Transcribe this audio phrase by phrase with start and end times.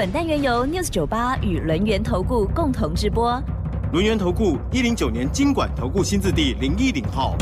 [0.00, 3.38] 本单元由 News 九八与轮源投顾共同直播。
[3.92, 7.36] 轮源投顾一零九年经管投顾新字第零一零号。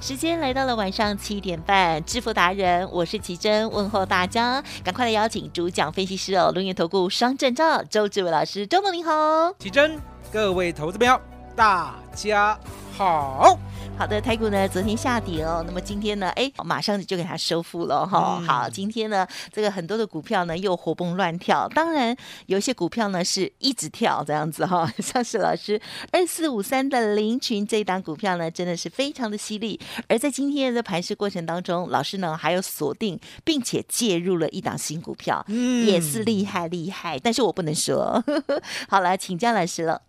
[0.00, 10.00] 时间来到了晚上七点半，致富达人，我是奇珍，问候大家，赶快来邀请主讲分析师哦，轮源投顾双证照周志伟老师，周总您好，奇珍，
[10.32, 11.20] 各位投资友，
[11.54, 12.58] 大家
[12.96, 13.58] 好。
[13.98, 18.38] 好的，台股呢昨天下跌哦，那么今天呢，哎，马上就给它收复了哈。
[18.46, 25.80] 好，今天呢，这个很多的股票呢又活蹦乱跳，当然有一些股票呢是一直跳这样子哈， 像是老师
[26.12, 29.80] 二四五三的林群这一档股票呢，真的是非常的犀利。
[30.08, 38.22] 而在今天的盘市过程当中，老师呢还有锁定并且介入了一档新股票，嗯也是厉害厉害，但是我不能说。
[38.90, 40.02] 好了，请教老师了。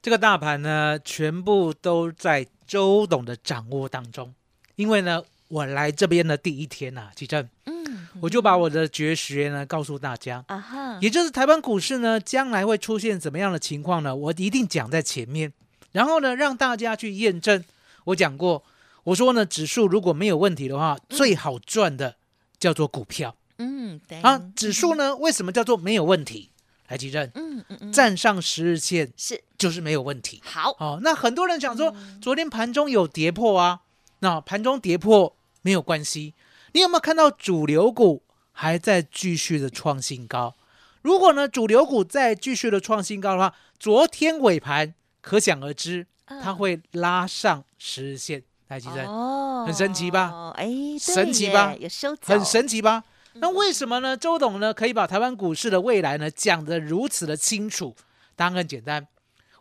[0.00, 2.46] 这个大盘呢，全部都在。
[2.68, 4.32] 周董的掌握当中，
[4.76, 14.14] 因为呢，我来这边的第一天呐，吉正，嗯，我就把我的绝学呢告诉大家，啊哈，也就是台湾股市呢将来会出现怎么样的情况呢？
[14.14, 15.50] 我一定讲在前面，
[15.92, 17.64] 然后呢让大家去验证。
[18.04, 18.62] 我讲过，
[19.04, 22.16] 我说呢，指数如果没有问题的话，最好赚的
[22.60, 26.50] 叫做股票，嗯，对啊，指数呢为什么叫做没有问题？
[26.88, 29.42] 来吉正，嗯嗯嗯，站上十日线是。
[29.58, 30.40] 就是没有问题。
[30.44, 33.80] 好，哦，那很多人讲说，昨天盘中有跌破啊，
[34.20, 36.34] 那盘中跌破没有关系。
[36.72, 38.22] 你有没有看到主流股
[38.52, 40.54] 还在继续的创新高？
[41.02, 48.44] 如果呢，主流股在继续的创新高的话，昨天尾盘可想而知，它会拉上十日线。
[48.68, 50.52] 来，吉珍，哦，很神奇吧？
[50.54, 50.68] 哎，
[51.00, 51.74] 神奇吧？
[51.80, 53.02] 有收很神奇吧？
[53.34, 54.16] 那为什么呢？
[54.16, 57.94] 周董呢可以把台湾股市的未来呢讲得如此的清楚？
[58.34, 59.06] 答案很简单。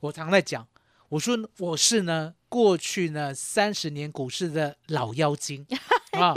[0.02, 0.68] 我常在讲，
[1.10, 5.66] 我说我是呢，过去呢三十年股市的老妖精
[6.12, 6.34] 啊。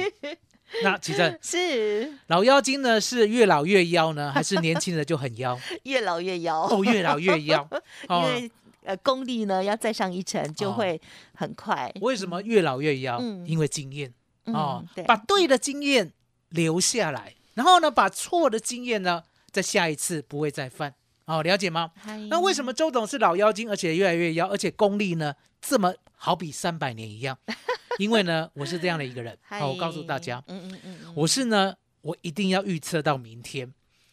[0.85, 5.59] 那其实是老妖精呢，是越老越妖呢，还是年轻人就很妖？
[5.83, 7.69] 越老越妖哦，越老越妖。
[8.09, 8.51] 因为
[8.85, 11.01] 呃功力呢要再上一层，就会
[11.35, 11.93] 很快。
[12.01, 13.21] 为什么越老越妖？
[13.45, 14.13] 因为经验
[14.45, 16.13] 哦，把对的经验
[16.51, 20.95] 留下来，然后呢，把错的经验呢，在下一次不会再犯。
[21.25, 21.93] 哦，了解吗？
[22.29, 27.39] 那为什么周董是老妖精，而且越来越妖，而且功力呢这么好比三百年一样？
[27.99, 29.39] 因为呢，我是这样的一个人。
[29.43, 33.73] 好，我告诉大家，嗯嗯嗯，我是呢，我一定要预测到明天。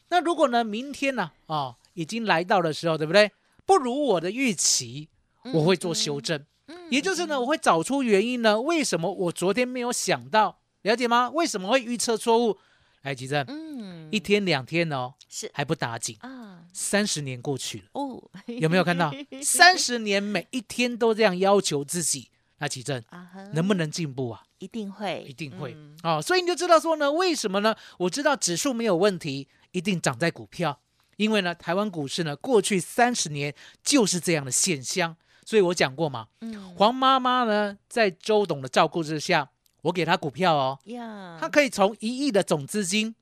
[0.09, 3.31] 那如果呢，明天呢，啊，已经来到的时候，对不对？
[3.66, 5.09] 不如我的预期，
[5.54, 6.46] 我会做修正。
[6.90, 10.59] 也就是呢，我会找出原因呢，为什么我昨天没有想到？
[10.83, 11.29] 了解吗？
[11.29, 12.57] 为什么会预测错误？
[13.03, 19.13] 来，吉正，嗯，一天两天哦，是还不打紧啊，三十年过去了哦，有没有看到？
[19.41, 23.01] 三十年每一天都这样要求自己，那吉正
[23.53, 24.43] 能不能进步啊？
[24.57, 27.75] 一定会，一定会哦，所以你就知道说呢，为什么呢？
[27.99, 30.81] 我知道指数没有问题，一定涨在股票，
[31.15, 35.15] 因为呢，台湾股市呢，过去三十年就是这样的现象，
[35.45, 39.49] 所以我讲过嘛，嗯，黄妈妈呢，在周董的照顾之下。
[39.81, 40.79] 我给他股票哦，
[41.39, 43.15] 他可以从一亿的总资金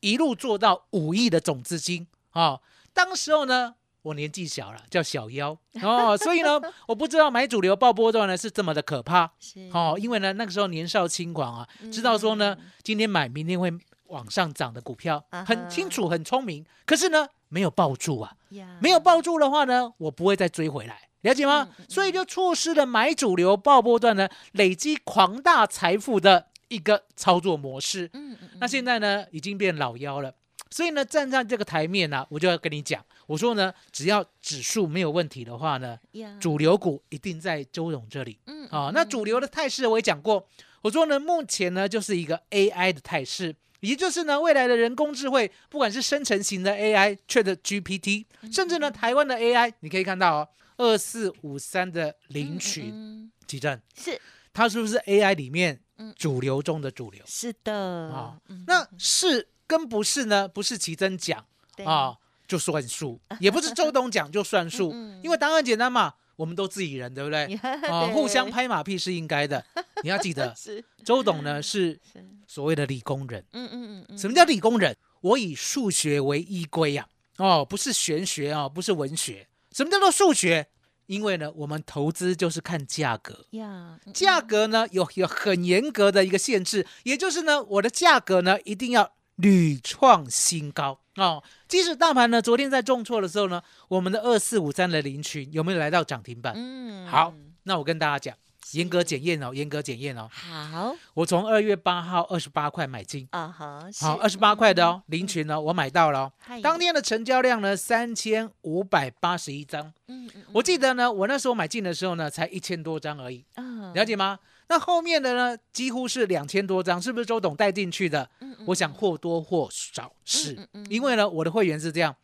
[0.00, 2.06] 一路做到五亿的总资金。
[2.32, 2.58] 啊！
[2.94, 5.54] 当时候呢，我年纪小了，叫小妖。
[5.82, 6.58] 哦， 所以呢，
[6.88, 9.30] 我不知道买主流爆波段呢是这么的可怕。
[9.72, 13.70] 哦，因为呢那个时候年少轻狂啊，知道说呢今天买明天会
[14.06, 18.34] 往上涨的股票很清楚很聪明，可是呢没有抱住啊，
[18.80, 21.10] 没有抱住的话呢，我不会再追回来。
[21.22, 21.68] 了解吗？
[21.88, 28.10] 所以就错失了买主流爆波段呢，累积狂大财富的一个操作模式。
[28.12, 28.50] 嗯嗯。
[28.60, 30.34] 那现在呢，已经变老妖了。
[30.70, 35.98] 所以呢，站在这个台面呢，我就要跟你讲，我说呢，只要指数没有问题的话呢，
[36.40, 38.38] 主流股一定在周董这里。
[38.46, 38.66] 嗯。
[38.68, 40.48] 啊，那主流的态势我也讲过，
[40.80, 50.48] 我说呢，目前呢就是一个 AI 的态势，也就是呢未来的人工智慧，不管是生成型的 AI，Chat GPT，甚至呢台湾的 AI，你可以看到哦。
[50.82, 54.20] 二四五三的林群基站是
[54.52, 55.80] 它是不是 AI 里面
[56.16, 57.22] 主流中的主流？
[57.24, 58.36] 是的啊，
[58.66, 60.48] 那是跟不是呢？
[60.48, 61.44] 不是奇珍讲
[61.84, 62.16] 啊
[62.48, 64.92] 就算数， 也不是周董讲就算数，
[65.22, 66.14] 因为答案简单嘛。
[66.34, 67.46] 我们都自己人，对不对？
[67.54, 69.64] 对啊，互相拍马屁是应该的。
[70.02, 73.44] 你要记得，是周董呢是是，所谓的理工人。
[73.52, 74.96] 嗯嗯嗯嗯，什么叫理工人？
[75.20, 77.06] 我以数学为依归呀、
[77.36, 79.46] 哦，不是玄学哦，不是文学。
[79.72, 80.68] 什么叫做数学？
[81.06, 83.98] 因为呢，我们投资就是看价格，呀？
[84.06, 91.42] 嗯价格呢有有很严格的一个限制，也就是呢，我的价格呢一定要屡创新高哦。
[91.68, 96.54] 即使大盘呢昨天在重挫的时候呢，我们的二四五三的林群有没有来到涨停板？
[96.56, 97.34] 嗯好，
[97.64, 98.36] 那我跟大家讲，
[98.70, 100.28] 严格检验哦，严格检验哦。
[100.30, 103.28] 好我从二月八号二十八块买进。
[103.32, 106.32] 啊哈，好，二十八块的哦，林群呢，我买到了哦。
[106.38, 109.92] 嗨当天的成交量呢，三千五百八十一张。
[110.08, 114.38] 嗯嗯我记得呢，我那时候买进的时候呢，才一千多张而已，嗯了解吗？
[114.68, 118.30] 那后面的呢，几乎是两千多张，是不是周董带进去的？
[118.40, 120.56] 嗯嗯我想或多或少是
[120.88, 122.14] 因为呢，我的会员是这样，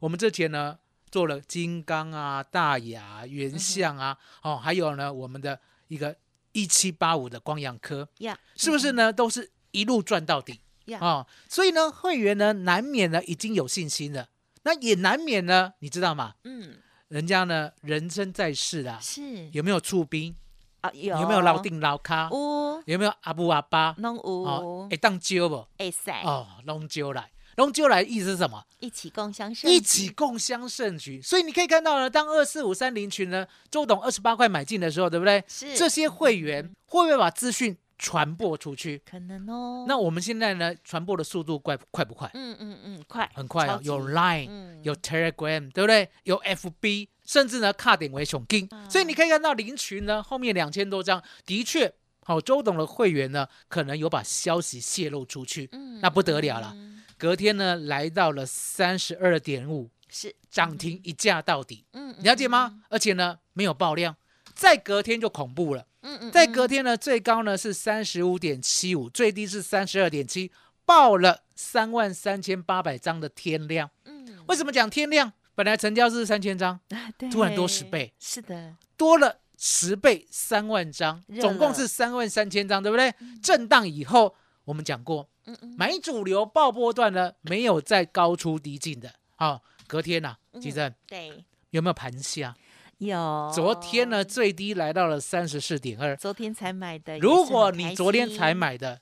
[0.00, 0.78] 我们之前呢
[1.10, 6.16] 做了金刚啊、大雅、原相啊，哦，还有呢我们的一个
[6.52, 9.12] 一七八五的光阳科，呀，是不是呢？
[9.12, 14.28] 都是一路赚到底呀啊、所以呢，会员呢难免呢已经有信心了，
[14.62, 16.36] 那也难免呢，你知道吗？
[16.44, 20.34] 嗯人家呢人生在世啊，是有没有出兵？
[20.80, 22.28] 啊有有没有老定老卡？
[22.30, 23.94] 有有没有阿布阿巴？
[23.98, 25.66] 弄哦，有会当招不？
[25.78, 28.64] 会塞哦，弄揪来，弄揪来意思是什么？
[28.78, 31.20] 一起共襄盛一起共襄盛举。
[31.20, 35.42] 所以你可以看到呢，当二四五三零群呢，周董二十八块买进的时候，对不对？
[35.48, 39.02] 是这些会员会不会把资讯传播出去？
[39.10, 39.84] 可能哦。
[39.88, 42.30] 那我们现在呢，传播的速度快快不快？
[42.34, 46.08] 嗯嗯嗯，快很快哦，有 Line，、嗯有 Telegram，对不对？
[46.22, 48.68] 有 FB，甚至呢，卡点为熊金。
[48.70, 51.92] 啊所以你可以看到林群呢，后面两千多张，的确，
[52.24, 56.72] 好、周董的会员呢，可能有把消息泄露出去，嗯那不得了了。
[56.76, 62.80] 嗯隔天呢，来到了三十二点五，是涨停一价到底，嗯了解吗？？
[62.88, 64.16] 而且呢，没有爆量。
[64.54, 70.50] 再隔天就恐怖了，嗯嗯，再隔天呢，最高呢是三十五点七五，最低是三十二点七，
[70.84, 73.90] 爆了三万三千八百张的天量。
[74.04, 75.32] 嗯为什么讲天量？
[75.54, 83.12] 本来成交是三千张，啊对突然多10倍，是的，多了十倍，三万张，总共是三万三千张，对不对？
[83.42, 84.34] 震荡以后，
[84.64, 89.10] 我们讲过，嗯嗯买主流爆波段呢，没有再高出低进的。
[89.36, 92.54] 好、隔天呐、嗯吉正对有没有盘下？
[92.98, 96.16] 有昨天呢，最低来到了三十四点二。
[96.16, 99.00] 昨天才买的，如果你昨天才，买的，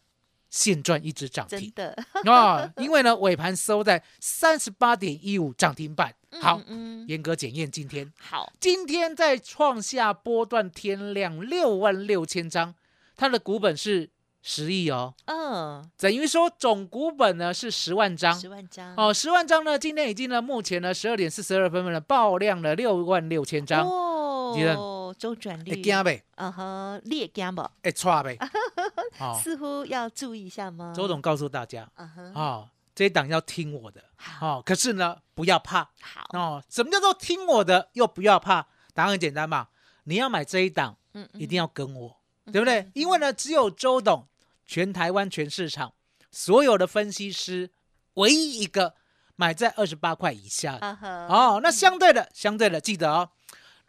[0.51, 6.15] 现赚一只涨停真的啊、因为呢尾盘收在三十八点一五涨停板。
[6.43, 8.13] 好，嗯，嗯严格检验今天。
[8.19, 12.75] 好，今天在创下波段天量六万六千张，
[13.17, 14.11] 它的股本是
[14.49, 23.85] 十亿哦，嗯，等于说总股本呢是十万张十万张哦，十万张呢，今天已经呢目前呢十二点四十二分呢爆量了六万六千张，
[24.55, 27.69] 记得哦，周转会率，惊呗，嗯哼，列惊不？
[27.83, 28.39] 会错呗，
[29.19, 30.93] 哦， 似乎要注意一下吗？
[30.97, 38.69] 周董告诉大家嗯哼，哦，这一档要听我的好，哦，可是呢不要怕好，哦，什么叫做听我的又不要怕？
[38.95, 39.67] 答案很简单嘛，
[40.05, 40.97] 你要买这一档。
[41.15, 42.15] 嗯，一定要跟我，
[42.53, 42.91] 对不对？
[42.93, 44.27] 因为呢，只有周董，
[44.67, 45.93] 全台湾全市场
[46.31, 47.71] 所有的分析师，
[48.15, 48.95] 唯一一个
[49.37, 50.99] 买在二十八块以下的。
[51.29, 53.31] 哦，那相对的，相对的，记得哦，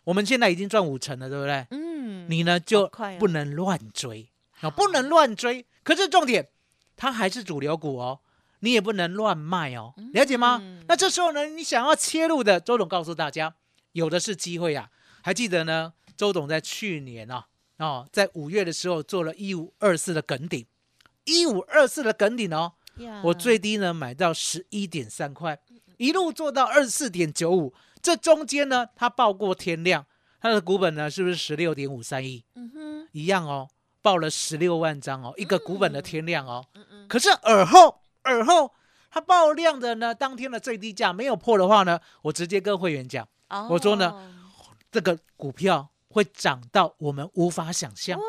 [0.06, 1.68] 我们现在已经赚五成了，对不对？
[1.72, 2.90] 嗯，你呢就
[3.20, 4.30] 不能乱追
[4.62, 5.66] 啊、哦，不能乱追。
[5.84, 6.50] 可是重点，
[6.96, 8.20] 它还是主流股哦，
[8.60, 10.60] 你也不能乱卖哦，了解吗？
[10.62, 13.56] 嗯那这时候呢，你想要切入的，周董告诉大家，
[13.92, 14.90] 有的是机会啊。
[15.22, 20.66] 还记得呢，周董在去年啊，哦，在五月的时候做了一五二四的梗顶，
[21.26, 23.22] 一五二四的梗顶哦，呀。
[23.24, 25.60] 我最低呢买到十一点三块，
[25.98, 30.06] 一路做到二十四点九五，这中间呢，它爆过天量，
[30.40, 32.44] 它的股本呢是不是十六点五三亿？
[32.56, 33.70] 嗯哼，一样哦，
[34.02, 36.66] 爆了十六万张哦，一个股本的天量哦。
[36.74, 38.74] 嗯嗯，可是耳后耳后
[39.12, 43.28] 它爆量的呢，当天的最低价没有破的话呢，我直接跟会员讲，
[43.70, 44.28] 我说呢哦，
[44.92, 48.20] 这个股票会涨到我们无法想象。
[48.20, 48.24] 哦。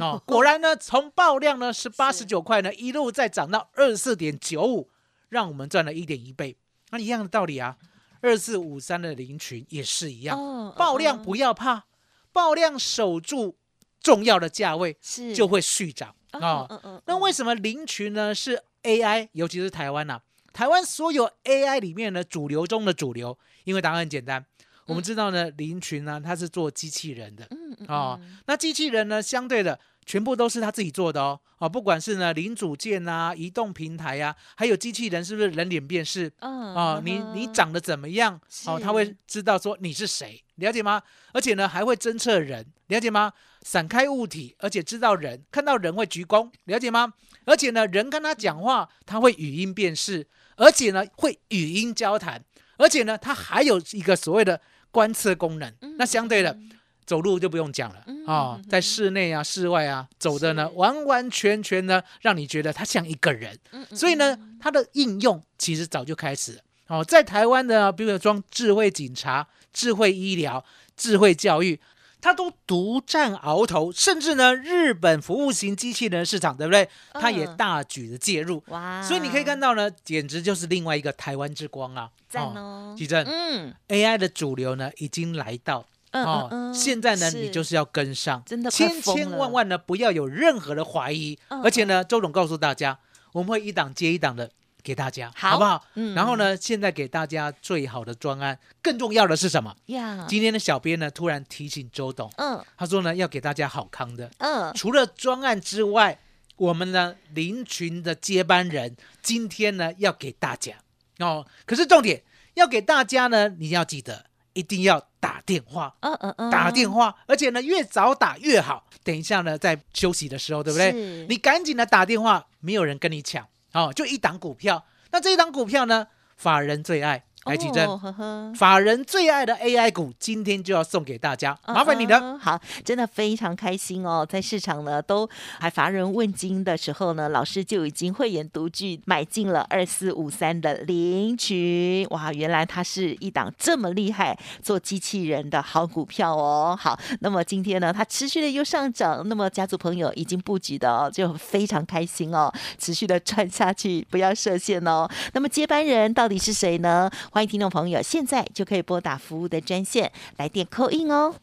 [0.00, 4.90] 哦，果然呢， 从爆量呢十八十九块呢，一路再涨到二十四点九五，
[5.28, 6.56] 让我们赚了一点一倍。
[6.90, 7.76] 那一样的道理啊，
[8.22, 11.84] 二四五三的林群也是一样，哦爆量不要怕，
[12.32, 13.56] 爆量守住
[14.00, 15.34] 重要的价位是。
[15.34, 16.14] 就会续涨。
[16.32, 16.68] 啊、
[17.06, 20.20] 那为什么林群呢是 AI，尤其是台湾呐、啊？
[20.52, 24.44] 台湾所有 AI 里面的主流中的主流，因为答案很简单，
[24.86, 31.38] 我们知道呢林群呢他是做机器人的，嗯嗯哦嗯那机器人呢，相对的全部都是他自己做的哦。
[31.58, 36.30] 哦，不管是呢零组件啊、移动平台啊，还有机器人，是不是人脸辨识？
[36.40, 38.38] 嗯啊，你你长得怎么样？
[38.66, 41.02] 哦，他是会知道说你是谁，了解吗？
[41.32, 43.32] 而且呢，还会侦测人，了解吗？
[43.62, 47.14] 闪开物体，而且知道人，看到人会鞠躬，了解吗？
[47.46, 52.44] 而且呢，人跟他讲话，他会语音辨识，而且呢，会语音交谈，
[52.76, 54.60] 而且呢，他还有一个所谓的
[54.96, 55.70] 观测功能。
[55.98, 56.58] 那相对的，
[57.04, 63.58] 走路就不用讲了啊、在室内啊、室外啊，走的呢，完完全全呢，让你觉得它像一个人。
[63.92, 66.60] 所以呢，它的应用其实早就开始了。
[66.86, 70.64] 哦，在台湾的，比如装智慧警察、智慧医疗、
[70.96, 71.78] 智慧教育，
[72.20, 76.88] 它都独占鳌头，甚至呢，日本服务型机器人市场，对不对？
[77.12, 78.62] 它也嗯大举的介入。
[78.68, 82.10] 哇，所以你可以看到呢，简直就是另外一个台湾之光啊！
[82.28, 83.74] 赞哦，奇正嗯。
[83.88, 92.98] AI 的主流呢已经来到嗯哦嗯，嗯现在呢你就是要跟上，真的千千万万呢不要有任何的怀疑，嗯而且呢，周总告诉大家，
[93.32, 94.50] 我们会一档接一档的
[94.86, 95.84] 给大家，好不好？
[95.94, 99.74] 嗯然后呢，现在给大家最好的专案，更重要的是什么？
[99.86, 106.20] 呀，今天的小编呢突然提醒周董，嗯他说呢要给大家好康的，嗯除了专案之外，
[106.54, 110.74] 我们呢林群的接班人今天呢要给大家
[111.18, 111.44] 哦。
[111.64, 112.22] 可是重点
[112.54, 118.86] 要给大家呢，你要记得一定要打电话，嗯嗯嗯，打电话，而且呢越早打越好。
[119.02, 120.92] 等一下呢，在休息的时候，对不对？
[121.28, 124.86] 你赶紧的打电话，没有人跟你抢哦，就一档股票。
[125.10, 127.88] 那这一档股票呢，法人最爱，来举证。
[127.88, 132.18] 哦呵呵法人最爱的 AI 股，今天就要送给大家，麻烦你了。
[132.18, 146.76] 嗯嗯好，真的非常开心哦，在市场呢都还乏人问津的时候呢，老师就已经慧眼独具买进了二四五三的林群，哇，原来它是一档这么厉害做机器人的好股票哦。
[146.78, 155.08] 好，那么今天呢，它持续的又上涨，那么家族朋友已经布局的哦，就非常开心哦，持续的赚下去，不要设限哦。
[155.34, 157.10] 那么接班人到底是谁呢？
[157.36, 161.34] 欢迎听众朋友现在就可以拨打服务的专线来电扣印哦。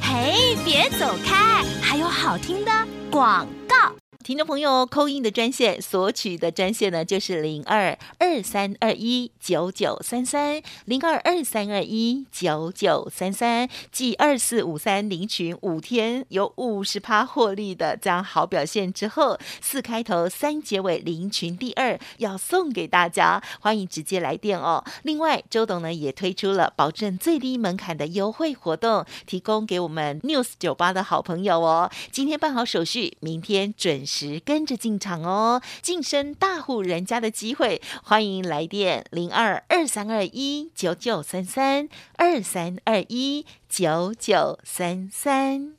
[0.00, 2.70] 嘿，别走开，还有好听的
[3.10, 3.92] 广告。
[4.24, 24.82] 听众朋友，扣印的专线索取的专线呢，就是零二二三二一九九三三零二二三二一九九三三，继二四五三零群五天有五十趴获利的这样好表现之后，四开头三结尾零群第二要送给大家，欢迎直接来电哦。
[25.02, 31.90] 另外，周董呢也推出了保证最低门槛的优惠活动，提供给我们 News 酒吧的好朋友哦。
[32.10, 45.72] 今天办好手续，明天准时时跟着进场哦，晋升大户人家的机会，欢迎来电零二二三二一九九三三二三二一九九三三。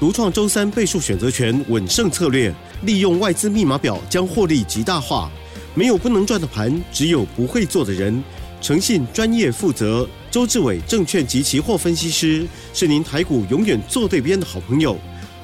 [0.00, 2.52] 独创周三倍数选择权稳胜策略，
[2.82, 5.30] 利用外资密码表将获利极大化。
[5.72, 8.20] 没有不能赚的盘，只有不会做的人。
[8.60, 14.98] 诚信、专业、负责，周志伟证券及期货分析师是您台股永远做对边的好朋友。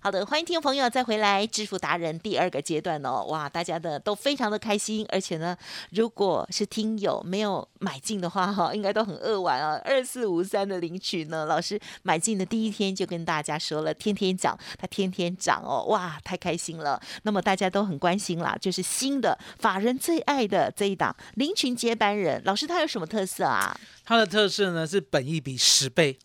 [0.00, 5.56] 好的，欢迎听众朋友再回来致富达人第二个阶段哦，哇，大家的都非常的开心，而且呢，
[5.90, 9.80] 如果是听友没有买进的话哈， 应该都很扼腕啊。
[9.84, 17.00] 二四五三的领取呢，老师买进的第一天就跟大家说了，天天涨，它天天涨哦，哇，太开心了。
[17.24, 23.76] 那么大家都很关心啦，就是新的法人最爱的这一档林群接班人，老师他有什么特色啊？
[24.08, 26.18] 它的特色呢是本益比十倍，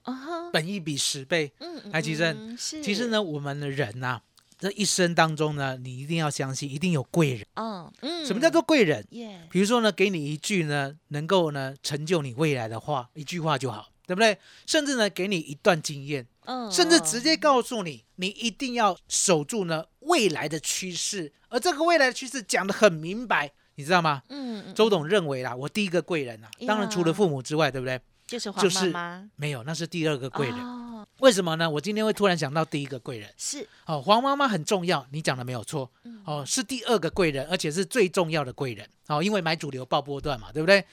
[0.54, 1.52] 本益比十倍。
[1.60, 2.34] 嗯嗯来，其实
[2.82, 4.22] 其实，呢，我们的人呐、
[4.58, 7.46] 这一生当中呢，你一定要相信，一定有贵人。
[7.56, 9.06] 嗯嗯，什么叫做贵人？
[9.10, 9.46] 耶？
[9.52, 14.38] 比如说呢，给你一句呢，能够呢成就你未来的话，一句话就好，对不对？
[14.66, 24.22] 甚至呢，给你一段经验，嗯，甚至直接告诉你，你一定要守住呢未来的趋势，而这个未来的趋势讲得很明白，你知道吗？
[24.30, 28.00] 嗯，嗯周董认为啦，我第一个贵人啊，当然除了父母之外，对不对？
[28.26, 30.58] 就是黄就是妈妈没有，那是第二个贵人。
[30.58, 31.70] 哦，为什么呢？
[31.70, 33.30] 我今天会突然想到第一个贵人。
[33.38, 35.92] 是哦，黄妈妈很重要，你讲的没有错。
[36.04, 38.88] 嗯哦，是第二个贵人，而且是最重要的贵人。
[39.08, 40.86] 哦，因为买主流报波段嘛，对不对？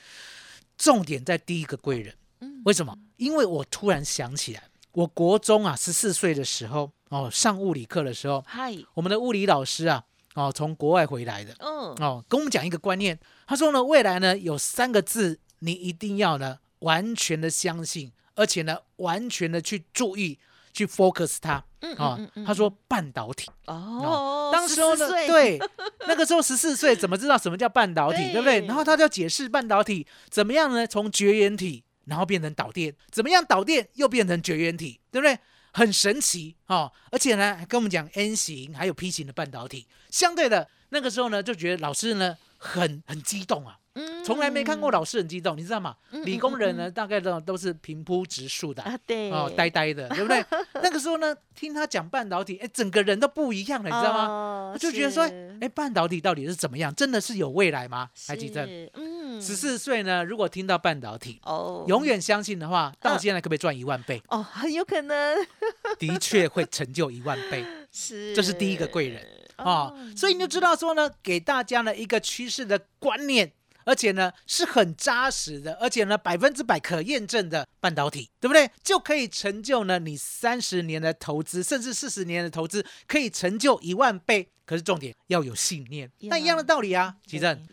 [0.76, 2.14] 重点在第一个贵人。
[2.40, 2.96] 嗯为什么？
[3.16, 10.04] 因为我突然想起来，我国中啊十四岁的时候，哦，上物理课的时候，嗨，我们的物理老师啊，
[10.40, 20.38] 哦，从国外回来的，嗯哦，跟我们讲一个观念，他说呢，未来呢有三个字，你一定要呢完全的相信，而且呢完全的去注意，
[20.72, 23.50] 去去 focus 它嗯啊嗯嗯嗯，他说半导体。
[23.66, 25.60] 哦，当时候呢14，岁，对，
[26.06, 28.60] 那个时候十四岁，怎么知道什么叫半导体，对对不对？
[28.66, 30.86] 然后他就解释半导体怎么样呢？
[30.86, 35.38] 从绝缘体，然后变成导电，怎么样导电又变成绝缘体，对不对？
[35.72, 39.86] 很神奇哦，而且呢，还跟我们讲 N 型还有 P 型的半导体。
[40.10, 45.96] 相对的，那个时候呢，就觉得老师呢很很激动啊，嗯从来没看过老师很激动，你知道吗？
[46.10, 48.82] 嗯理工人呢，大概都都是平铺直述的。
[48.82, 50.44] 啊，对，哦，呆呆的，对不对？
[50.82, 54.76] 那个时候呢，听他讲半导体，哎，整个人都不一样了，你知道吗？
[54.78, 55.24] 就觉得说，
[55.60, 56.94] 哎，半导体到底是怎么样？
[56.94, 58.10] 真的是有未来吗？
[58.26, 59.09] 还记得，嗯，
[59.40, 64.22] 十四岁呢，如果听到半导体，哦，永远相信的话，到嗯现在可不可以赚一万倍？
[64.28, 65.36] 哦，很有可能
[65.98, 69.24] 的确会成就一万倍， 是，这是第一个贵人
[69.58, 69.94] 哦啊。
[70.16, 73.52] 所以你就知道说呢，给大家呢一个趋势的观念。
[73.86, 78.70] 而且呢是很扎实的，而且呢百分之百可验证的半导体，对不对？
[78.84, 84.46] 就可以成就呢你三十年的投资，甚至四十年的投资，可以成就一万倍。
[84.66, 87.66] 可是重点要有信念，那一样的道理啊，奇正。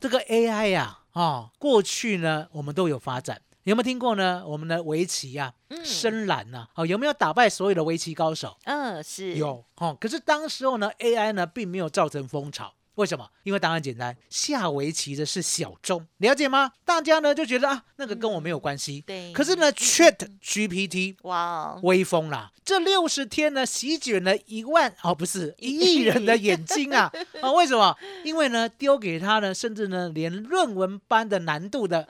[0.00, 4.44] 这个 AI 呀、啊，哦，过去呢我们都有发展，有没有听过呢？
[4.46, 8.56] 我们的围棋呀、嗯深蓝呐、哦，有没有打败所有的围棋高手？
[8.64, 9.96] 嗯，是有哦。
[10.00, 12.72] 可是当时候呢，AI 呢并没有造成风潮。
[12.98, 13.24] 为什么？
[13.44, 16.72] 因为答案简单，下围棋的是小众，了解吗？
[16.84, 19.04] 大家呢就觉得啊，那个跟我没有关系。
[19.06, 22.50] 对，可是呢，Chat GPT 哇哦，威风啦！
[22.64, 27.10] 这六十天呢，席卷了一万哦，不是一亿人的眼睛啊！
[27.40, 27.96] 啊， 为什么？
[28.24, 32.06] 因为呢，丢给他呢，甚至呢，连论文般的难度的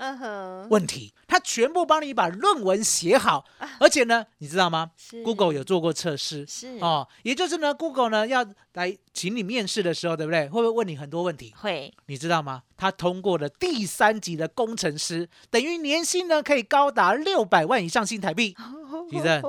[0.70, 3.44] 问题，他全部帮你把论文写好，
[3.78, 4.90] 而且呢，你知道吗
[5.22, 10.48] ？Google 有做过测试，是哦，也就是呢，Google 呢要来请你面试的时候，对不对？
[10.48, 11.52] 会不会问你很多问题？
[11.56, 12.62] 会你知道吗？
[12.76, 18.56] 他通过了第三级的工程师，等于年薪呢可以高达六百万以上新台币。
[19.10, 19.42] 李正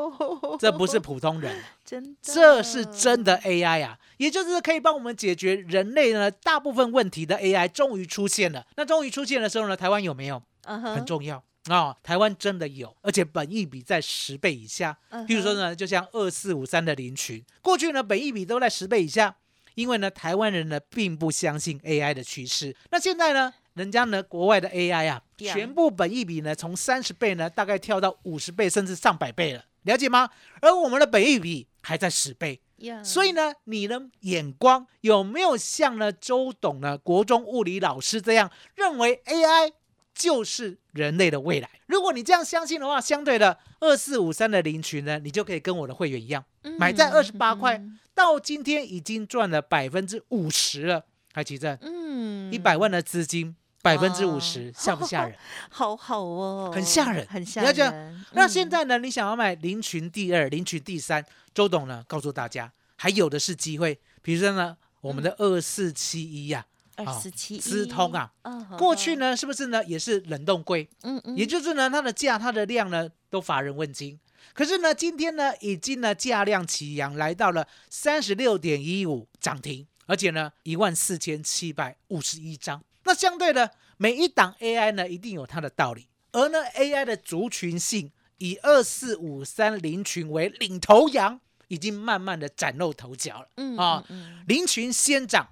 [0.60, 1.56] 这不是普通人，
[1.86, 8.66] 真的，这是真的 AI 啊，也就是可以帮我们解决人类呢大部分问题的 AI 终于出现了。
[8.76, 10.42] 那终于出现的时候呢，台湾有没有？
[10.64, 14.98] 很重要啊、台湾真的有，而且本益比在十倍以下。
[15.10, 19.36] 嗯譬如说呢，就像二四五三的林群，过去呢本益比都在十倍以下，
[19.80, 22.76] 因为呢台湾人呢并不相信 AI 的趋势。
[22.92, 30.30] 那现在呢，人家呢国外的 AI 啊，全部本益比呢从三十倍呢大概跳到五十倍甚至上百倍了，了解吗？
[30.62, 32.60] 而我们的本益比还在十倍。
[32.80, 39.72] 呀，所以呢，你的眼光有没有像呢周董呢国中物理老师这样认为 AI
[40.14, 41.70] 就是人类的未来？
[41.88, 46.44] 如果你这样相信的话，相对的二四五三的林群呢，你就可以跟我的会员一样，
[46.78, 51.06] 买在二十八块，嗯到今天已经赚了百分之五十了。
[51.32, 55.38] 海奇正，嗯，一百万的资金，百分之五十， 吓不吓人？
[55.70, 58.26] 好好哦，很吓人很吓人。
[58.34, 63.98] 那嗯现在呢，你想要买林群第二、林群第三，周董呢告诉大家，还有的是机会。
[64.22, 68.34] 比如说呢，我们的二四七一呀，二四七一资通啊，
[68.78, 70.90] 过去呢是不是呢也是冷冻柜？
[71.04, 74.20] 嗯嗯，也就是呢它的价、它的量呢都乏人问津。
[74.54, 82.84] 可是呢，今天呢已经呢价量齐扬，来到了三十六点一五涨停，而且呢一万四千七百五十一张。
[83.04, 93.48] 那相对的，每一档 AI 呢一定有它的道理，而呢 AI 的族群性以二四五三零群为领头羊，已经慢慢的崭露头角了。
[93.58, 95.48] 嗯啊嗯嗯林群先涨，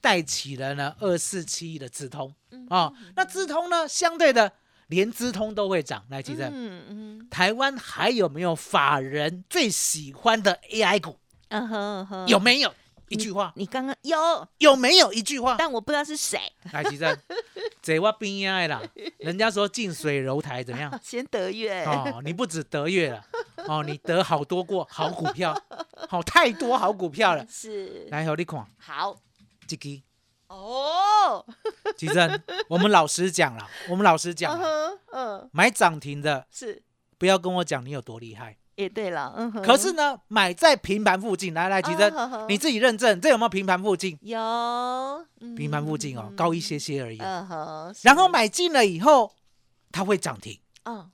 [0.00, 2.34] 带起了呢二四七一的资通
[2.68, 4.50] 啊、那资通呢，相对的
[4.86, 6.04] 连资通都会涨。
[6.08, 7.01] 来，吉正，嗯嗯
[7.32, 11.18] 台湾还有没有法人最喜欢的 AI 股？
[11.48, 12.72] 嗯哼嗯哼，有没有？
[13.08, 15.56] 一句话，你刚刚有，有没有一句话？
[15.58, 16.40] 但我不知道是谁。
[16.72, 17.14] 来，吉正，
[17.82, 18.82] 这我边的啦。
[19.18, 20.92] 人家说近水楼台怎么样？
[21.02, 23.24] 先得月，哦，你不止得月了，
[23.66, 25.54] 哦，你得好多过好股票，
[26.08, 27.46] 好 太多好股票了。
[27.48, 29.16] 是来，和你看好
[29.66, 30.02] 这个。
[30.48, 31.44] 哦，
[31.96, 34.58] 吉正，我们老实讲了，我们老实讲
[35.12, 36.82] 嗯买涨停的，是，
[37.22, 38.56] 不要跟我讲你有多厉害。
[38.74, 39.32] 也对了，
[39.64, 44.18] 可是呢，买在平盘附近，来来，吉啊正，呵呵你自己认证，这有没有平盘附近？
[44.22, 47.18] 有嗯平盘附近哦，高一些些而已。
[47.18, 49.32] 然后是，买进了以后，
[49.92, 51.08] 它会涨停，嗯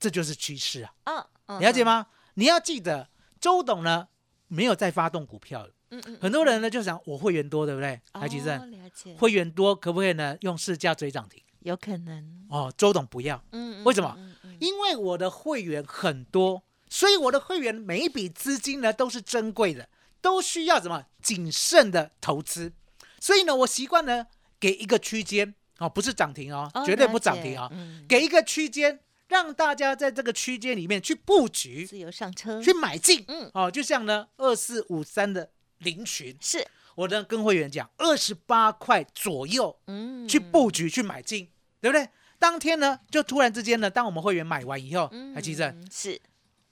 [0.00, 2.06] 这就是趋势啊，嗯嗯，了解吗？
[2.34, 4.08] 你要记得，周董呢
[4.48, 6.00] 没有再发动股票了，嗯？
[6.06, 8.00] 嗯嗯，很多人呢就想我会员多，对不对？
[8.14, 11.42] 哦来，吉正，了解，会员多可不可以呢用市价追涨停？
[11.60, 14.16] 有可能，哦，周董不要，嗯，为什么
[14.62, 19.88] 因为我的会员很多，所以我的会员每一笔资金呢都是珍贵的，
[20.20, 22.72] 都需要什么谨慎的投资。
[23.18, 24.28] 所以呢，我习惯呢
[24.60, 33.24] 给一个区间哦，不是涨停哦，哦绝对不涨停哦，嗯给一个区间，让大家在这个区间里面去布局、自由上车，去买进。
[33.26, 41.48] 嗯哦，就像呢二四五三的林群，是，我呢跟会员讲，二十八块左右嗯去布局去买进，
[41.80, 42.08] 对不对？
[42.42, 46.20] 当天呢，就突然之间呢，当我们会员买完以后，嗯还记得是，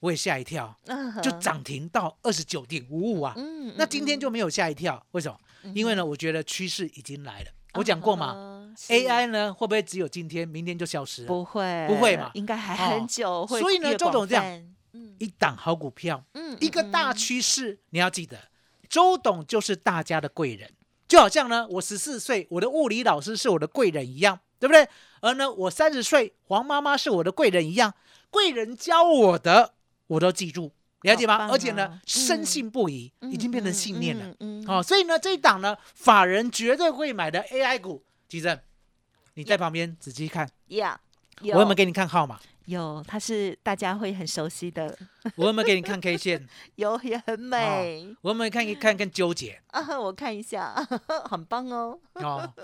[0.01, 3.35] 我也吓一跳，嗯就，涨停到二十九点五五啊。
[3.37, 5.39] 嗯那今天就没有吓一跳，为什么？
[5.73, 7.47] 因为呢，我觉得趋势已经来了。
[7.75, 11.29] 我讲过嘛嘛，AI 呢会不会只有今天，明天就消失了？
[11.29, 14.45] 不会，不会嘛应该还哦很久，会所以呢周董这样
[15.21, 18.37] 一档好股票，嗯一个大嗯趋势，你要记得，
[18.89, 20.73] 周董就是大家的贵人，
[21.07, 24.89] 就好像呢，我十四岁，我的物理老师是我的贵人一样，对不对？
[25.21, 27.95] 而呢，我三十岁，黄妈妈是我的贵人一样，
[28.31, 29.75] 贵人教我的，
[30.07, 31.49] 我都记住，了解吗？
[31.51, 34.27] 而且呢哦，深嗯信不疑，已经变成信念了。
[34.27, 38.59] 嗯嗯嗯哦，所以呢，这一档呢，法人绝对会买的 AI 股，吉正，
[39.35, 41.01] 你在旁边仔细看，呀，
[41.43, 42.41] 我有没有给你看号码？
[42.67, 44.97] 有，它是大家会很熟悉的，
[45.35, 46.47] 我有没有给你看 K 线？
[46.77, 49.61] 有也很美我有没有看一看更纠结？
[49.69, 50.73] 啊，我看一下，
[51.29, 52.55] 很棒哦，哦，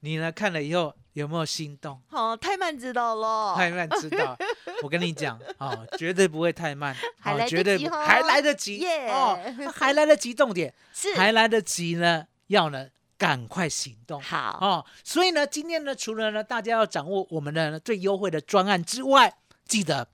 [0.00, 2.00] 你呢看了以后有没有心动？
[2.08, 4.36] 好，太慢知道了，太慢知道，
[4.82, 9.38] 我跟你讲哦，绝对不会太慢，哦，还来得绝对及哦不还来得及耶哦，
[9.74, 10.72] 还来得及，重点。
[10.94, 11.14] 是。
[11.14, 14.20] 还来得及呢，要呢赶快行动。
[14.22, 19.34] 好，哦，所以呢，今天呢，除了呢大家要掌握我们的最优惠的专案之外，
[19.66, 20.08] 记得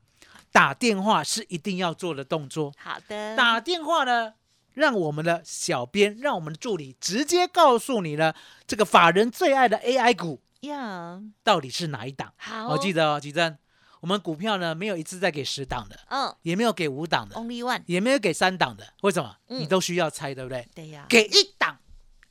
[0.51, 2.73] 打电话是一定要做的动作。
[2.79, 4.35] 好的，打电话呢，
[4.73, 8.33] 让我们的小编，让我们的助理直接告诉你呢，
[8.67, 12.33] 这个法人最爱的 AI 股呀，到底是哪一档。
[12.37, 13.59] 好，我记得哦，吉珍，
[14.01, 18.95] 我们股票呢没有一次再给十档的，嗯也没有给五档的，，Only One，也没有给三档的。
[19.03, 19.37] 为什么？
[19.49, 20.69] 嗯你都需要猜，对不对？
[20.75, 21.79] 对呀，给一档，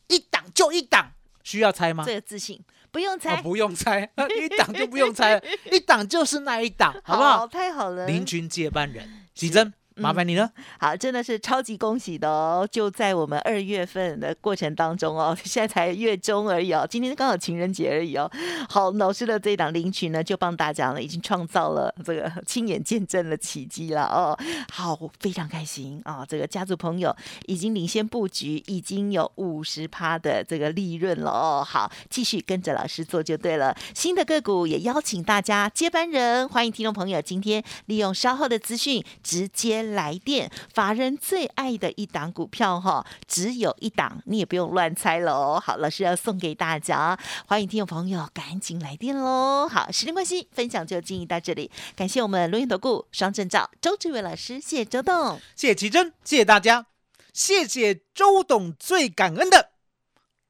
[0.08, 1.12] 一档就一档，
[1.44, 2.04] 需要猜吗？
[2.04, 5.42] 最有自信，不用哦猜，不用猜，一档就不用猜了，
[5.72, 7.48] 一档就是那一档，好不好？
[7.48, 10.50] 太好了，林群接班人，吉珍，麻烦你了。
[10.80, 12.68] 好，真的是超级恭喜的哦！
[12.72, 18.30] 就在我们二月份的过程当中哦， 现在才月中而已哦，今天刚好情人节而已哦。
[18.70, 24.38] 好，老师的这一档领取呢，就帮大家呢已经创造了这个亲眼见证了奇迹了哦。
[24.72, 31.64] 好，非常开心啊、这个家族朋友已经领先布局，已经有五十趴的这个利润了哦。
[31.64, 33.76] 好，继续跟着老师做就对了。
[33.94, 40.50] 新的个股也邀请大家接班人，欢迎听众朋友今天利用稍后的资讯直接来电。
[40.74, 45.62] 法人最爱的一档股票哈，只有一档，你也不用乱猜了哦。
[45.64, 47.18] 好，老师要送给大家，
[47.48, 49.68] 欢迎听众朋友赶紧来电喽。
[49.68, 55.40] 好，时间关系，分享就进行到这里，感谢我们轮源投顾双证照周志伟老师，谢谢周董。
[55.56, 56.86] 谢谢奇珍，谢谢大家，
[57.34, 59.72] 谢谢周董，最感恩的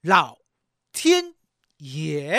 [0.01, 0.37] 老
[0.91, 1.33] 天
[1.77, 2.37] 爷。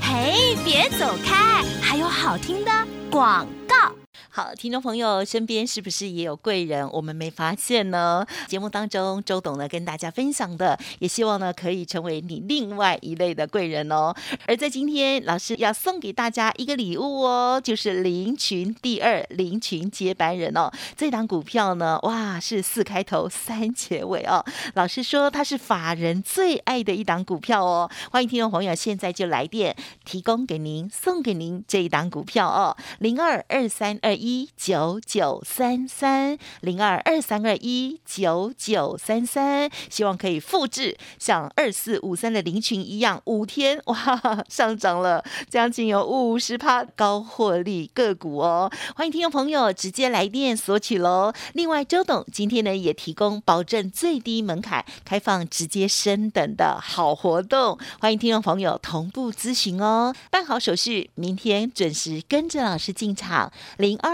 [0.00, 2.70] 嘿，别走开，还有好听的
[3.10, 4.03] 广告。
[4.36, 6.90] 好，听众朋友身边是不是也有贵人？
[6.90, 8.26] 我们没发现呢？
[8.48, 14.12] 节目当中，周董呢跟大家分享的，也希望呢可以成为你另外一类的贵人哦。
[14.48, 20.68] 而在今天，老师要送给大家一个礼物哦，就是林群第二林群接班人哦。
[20.96, 24.44] 这档股票呢，哇，是四开头三结尾哦。
[24.74, 27.88] 老师说它是法人最爱的一档股票哦。
[28.10, 48.72] 欢迎听众朋友现在就来电，提供给您，送给您这一档股票哦，零二二三二一一九九三三，零二二三二一九九三三，希望可以复制像二四五三的林群一样，五天 哇上涨了将近有五十趴高获利个股哦。
[48.96, 51.30] 欢迎听众朋友直接来电索取喽。
[51.52, 60.14] 另外，周董今天呢也提供保证最低门槛开放直接升等的好活动，欢迎听众朋友同步咨询哦。
[60.30, 64.13] 办好手续，明天准时跟着老师进场，零二